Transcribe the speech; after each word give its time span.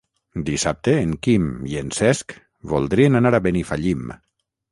Dissabte 0.45 0.93
en 1.01 1.11
Quim 1.27 1.43
i 1.73 1.77
en 1.83 1.91
Cesc 1.99 2.35
voldrien 2.73 3.19
anar 3.21 3.35
a 3.39 3.43
Benifallim. 3.49 4.09